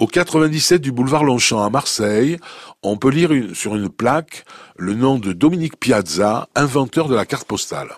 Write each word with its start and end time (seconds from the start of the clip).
Au 0.00 0.08
97 0.08 0.80
du 0.80 0.90
boulevard 0.90 1.22
Longchamp 1.22 1.62
à 1.62 1.70
Marseille, 1.70 2.38
on 2.82 2.96
peut 2.96 3.10
lire 3.10 3.30
sur 3.54 3.76
une 3.76 3.88
plaque 3.88 4.44
le 4.76 4.92
nom 4.92 5.20
de 5.20 5.32
Dominique 5.32 5.78
Piazza, 5.78 6.48
inventeur 6.56 7.06
de 7.06 7.14
la 7.14 7.24
carte 7.24 7.46
postale. 7.46 7.90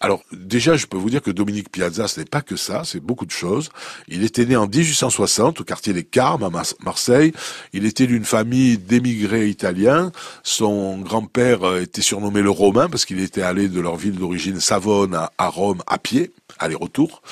Alors 0.00 0.22
déjà, 0.32 0.76
je 0.76 0.86
peux 0.86 0.96
vous 0.96 1.10
dire 1.10 1.22
que 1.22 1.30
Dominique 1.30 1.70
Piazza, 1.70 2.08
ce 2.08 2.20
n'est 2.20 2.26
pas 2.26 2.42
que 2.42 2.56
ça, 2.56 2.82
c'est 2.84 3.00
beaucoup 3.00 3.26
de 3.26 3.30
choses. 3.30 3.70
Il 4.08 4.24
était 4.24 4.44
né 4.44 4.56
en 4.56 4.66
1860 4.66 5.60
au 5.60 5.64
quartier 5.64 5.92
des 5.92 6.04
Carmes 6.04 6.44
à 6.44 6.50
Marseille. 6.84 7.32
Il 7.72 7.86
était 7.86 8.06
d'une 8.06 8.24
famille 8.24 8.78
d'émigrés 8.78 9.48
italiens. 9.48 10.12
Son 10.42 10.98
grand-père 10.98 11.64
euh, 11.64 11.82
était 11.82 12.02
surnommé 12.02 12.42
le 12.42 12.50
Romain 12.50 12.88
parce 12.88 13.04
qu'il 13.04 13.20
était 13.20 13.42
allé 13.42 13.68
de 13.68 13.80
leur 13.80 13.96
ville 13.96 14.16
d'origine 14.16 14.60
Savone 14.60 15.14
à 15.14 15.48
Rome 15.48 15.82
à 15.86 15.98
pied, 15.98 16.32
aller-retour. 16.58 17.22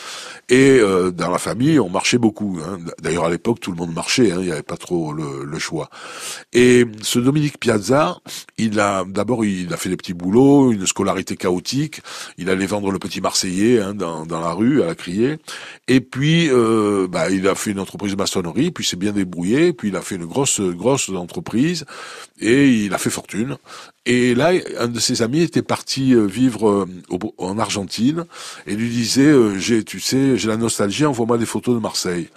Et 0.48 0.78
euh, 0.78 1.10
dans 1.10 1.30
la 1.30 1.38
famille, 1.38 1.78
on 1.78 1.88
marchait 1.88 2.18
beaucoup. 2.18 2.58
Hein. 2.64 2.78
D'ailleurs, 3.00 3.24
à 3.24 3.30
l'époque, 3.30 3.60
tout 3.60 3.70
le 3.70 3.76
monde 3.76 3.94
marchait. 3.94 4.32
Hein. 4.32 4.36
Il 4.40 4.46
n'y 4.46 4.52
avait 4.52 4.62
pas 4.62 4.76
trop 4.76 5.12
le, 5.12 5.58
choix. 5.58 5.88
Et 6.52 6.84
ce 7.00 7.18
Dominique 7.18 7.58
Piazza, 7.58 8.18
il 8.58 8.80
a 8.80 9.04
d'abord 9.06 9.44
il 9.44 9.72
a 9.72 9.76
fait 9.76 9.88
des 9.88 9.96
petits 9.96 10.14
boulots, 10.14 10.72
une 10.72 10.84
scolarité 10.86 11.36
chaotique. 11.36 12.00
Allait 12.54 12.66
vendre 12.66 12.90
le 12.90 12.98
petit 12.98 13.20
Marseillais 13.20 13.80
hein, 13.80 13.94
dans, 13.94 14.26
dans, 14.26 14.40
la 14.40 14.52
rue 14.52 14.82
à 14.82 14.86
la 14.86 14.94
criée. 14.94 15.38
Et 15.88 16.00
puis, 16.00 16.48
euh, 16.50 17.06
bah, 17.08 17.30
il 17.30 17.46
a 17.46 17.54
fait 17.54 17.72
une 17.72 17.80
entreprise 17.80 18.12
de 18.12 18.16
maçonnerie. 18.16 18.70
Puis 18.70 18.84
s'est 18.84 18.96
bien 18.96 19.12
débrouillé. 19.12 19.72
Puis 19.72 19.88
il 19.88 19.96
a 19.96 20.00
fait 20.00 20.16
une 20.16 20.26
grosse 20.26 20.60
grosse 20.60 21.08
entreprise 21.10 21.84
et 22.40 22.68
il 22.68 22.94
a 22.94 22.98
fait 22.98 23.10
fortune. 23.10 23.56
Et 24.06 24.34
là, 24.34 24.52
un 24.78 24.88
de 24.88 25.00
ses 25.00 25.22
amis 25.22 25.40
était 25.40 25.62
parti 25.62 26.14
euh, 26.14 26.26
vivre 26.26 26.68
euh, 26.68 26.86
en 27.38 27.58
Argentine 27.58 28.24
et 28.66 28.74
lui 28.74 28.88
disait, 28.88 29.32
tu 29.86 30.00
sais 30.00 30.36
j'ai 30.36 30.48
la 30.48 30.56
nostalgie, 30.56 31.06
envoie-moi 31.06 31.38
des 31.38 31.46
photos 31.46 31.74
de 31.74 31.80
Marseille. 31.80 32.28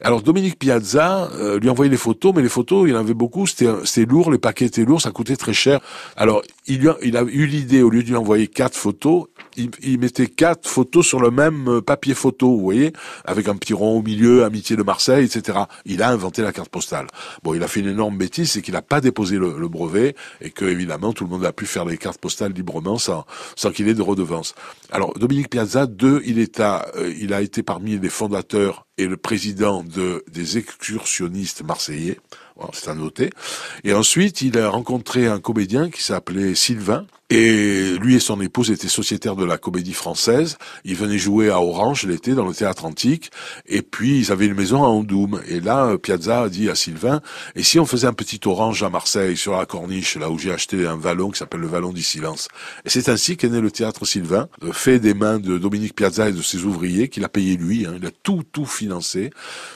Alors 0.00 0.22
Dominique 0.22 0.58
Piazza 0.58 1.30
lui 1.60 1.68
envoyait 1.68 1.90
les 1.90 1.96
photos, 1.96 2.34
mais 2.34 2.42
les 2.42 2.48
photos, 2.48 2.88
il 2.88 2.96
en 2.96 3.00
avait 3.00 3.14
beaucoup, 3.14 3.46
c'était 3.46 4.04
lourd, 4.04 4.32
les 4.32 4.38
paquets 4.38 4.64
étaient 4.64 4.84
lourds, 4.84 5.00
ça 5.00 5.12
coûtait 5.12 5.36
très 5.36 5.52
cher. 5.52 5.80
Alors 6.16 6.42
il, 6.66 6.92
il 7.02 7.16
a 7.16 7.22
eu 7.22 7.46
l'idée, 7.46 7.82
au 7.82 7.90
lieu 7.90 8.02
de 8.02 8.08
lui 8.08 8.16
envoyer 8.16 8.46
quatre 8.46 8.76
photos, 8.76 9.26
il, 9.56 9.98
mettait 9.98 10.26
quatre 10.26 10.68
photos 10.68 11.06
sur 11.06 11.20
le 11.20 11.30
même 11.30 11.68
euh, 11.68 11.80
papier 11.80 12.14
photo, 12.14 12.48
vous 12.48 12.62
voyez, 12.62 12.92
avec 13.24 13.48
un 13.48 13.56
petit 13.56 13.74
rond 13.74 13.98
au 13.98 14.02
milieu, 14.02 14.44
Amitié 14.44 14.76
de 14.76 14.82
Marseille, 14.82 15.24
etc. 15.24 15.60
Il 15.84 16.02
a 16.02 16.10
inventé 16.10 16.42
la 16.42 16.52
carte 16.52 16.68
postale. 16.68 17.06
Bon, 17.42 17.54
il 17.54 17.62
a 17.62 17.68
fait 17.68 17.80
une 17.80 17.88
énorme 17.88 18.16
bêtise, 18.16 18.52
c'est 18.52 18.62
qu'il 18.62 18.74
n'a 18.74 18.82
pas 18.82 19.00
déposé 19.00 19.38
le, 19.38 19.68
brevet 19.68 20.14
et 20.40 20.50
que 20.50 20.64
évidemment 20.64 21.12
tout 21.12 21.24
le 21.24 21.30
monde 21.30 21.46
a 21.46 21.52
pu 21.52 21.66
faire 21.66 21.84
les 21.84 21.96
cartes 21.96 22.18
postales 22.18 22.52
librement 22.52 22.98
sans, 22.98 23.24
sans 23.56 23.70
qu'il 23.70 23.88
ait 23.88 23.94
de 23.94 24.02
redevance. 24.02 24.54
Alors 24.90 25.14
Dominique 25.14 25.48
Piazza, 25.48 25.86
deux, 25.86 26.20
il 26.26 26.38
est 26.38 26.60
à, 26.60 26.86
euh, 26.96 27.12
il 27.18 27.32
a 27.32 27.40
été 27.40 27.62
parmi 27.62 27.98
les 27.98 28.10
fondateurs 28.10 28.86
et 28.98 29.06
le 29.06 29.16
président 29.16 29.82
de, 29.82 30.24
des 30.30 30.58
excursionnistes 30.58 31.62
marseillais. 31.62 32.18
c'est 32.72 32.90
à 32.90 32.94
noter. 32.94 33.30
Et 33.84 33.94
ensuite, 33.94 34.42
il 34.42 34.58
a 34.58 34.68
rencontré 34.68 35.26
un 35.26 35.40
comédien 35.40 35.90
qui 35.90 36.02
s'appelait 36.02 36.54
Sylvain, 36.54 37.06
et 37.34 37.96
lui 37.98 38.16
et 38.16 38.20
son 38.20 38.42
épouse 38.42 38.70
étaient 38.70 38.88
sociétaires 38.88 39.36
de 39.36 39.44
la 39.46 39.56
comédie 39.56 39.94
française. 39.94 40.58
Ils 40.84 40.96
venaient 40.96 41.16
jouer 41.16 41.48
à 41.48 41.62
Orange 41.62 42.04
l'été 42.04 42.34
dans 42.34 42.44
le 42.44 42.52
théâtre 42.52 42.84
antique. 42.84 43.30
Et 43.64 43.80
puis 43.80 44.18
ils 44.18 44.32
avaient 44.32 44.44
une 44.44 44.54
maison 44.54 44.84
à 44.84 44.88
Andoum. 44.88 45.40
Et 45.48 45.60
là, 45.60 45.96
Piazza 45.96 46.42
a 46.42 46.48
dit 46.50 46.68
à 46.68 46.74
Sylvain, 46.74 47.22
et 47.54 47.62
si 47.62 47.78
on 47.80 47.86
faisait 47.86 48.06
un 48.06 48.12
petit 48.12 48.38
Orange 48.44 48.82
à 48.82 48.90
Marseille, 48.90 49.38
sur 49.38 49.56
la 49.56 49.64
corniche, 49.64 50.16
là 50.16 50.28
où 50.28 50.38
j'ai 50.38 50.52
acheté 50.52 50.86
un 50.86 50.96
vallon 50.96 51.30
qui 51.30 51.38
s'appelle 51.38 51.62
le 51.62 51.68
Vallon 51.68 51.94
du 51.94 52.02
Silence? 52.02 52.48
Et 52.84 52.90
c'est 52.90 53.08
ainsi 53.08 53.38
qu'est 53.38 53.48
né 53.48 53.62
le 53.62 53.70
théâtre 53.70 54.04
Sylvain, 54.04 54.50
fait 54.72 54.98
des 54.98 55.14
mains 55.14 55.38
de 55.38 55.56
Dominique 55.56 55.96
Piazza 55.96 56.28
et 56.28 56.32
de 56.32 56.42
ses 56.42 56.64
ouvriers, 56.64 57.08
qu'il 57.08 57.24
a 57.24 57.30
payé 57.30 57.56
lui. 57.56 57.86
Hein. 57.86 57.94
Il 57.96 58.06
a 58.06 58.10
tout, 58.10 58.42
tout 58.52 58.66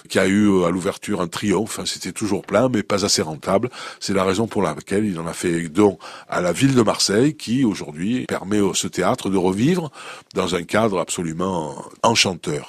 Qui 0.08 0.18
a 0.18 0.26
eu 0.26 0.64
à 0.64 0.70
l'ouverture 0.70 1.20
un 1.20 1.28
triomphe. 1.28 1.80
C'était 1.84 2.12
toujours 2.12 2.42
plein, 2.42 2.68
mais 2.68 2.82
pas 2.82 3.04
assez 3.04 3.22
rentable. 3.22 3.70
C'est 4.00 4.14
la 4.14 4.24
raison 4.24 4.46
pour 4.46 4.62
laquelle 4.62 5.04
il 5.04 5.18
en 5.18 5.26
a 5.26 5.32
fait 5.32 5.68
don 5.68 5.98
à 6.28 6.40
la 6.40 6.52
ville 6.52 6.74
de 6.74 6.82
Marseille, 6.82 7.36
qui 7.36 7.64
aujourd'hui 7.64 8.26
permet 8.26 8.60
ce 8.74 8.88
théâtre 8.88 9.30
de 9.30 9.36
revivre 9.36 9.90
dans 10.34 10.54
un 10.54 10.62
cadre 10.62 10.98
absolument 10.98 11.74
enchanteur. 12.02 12.64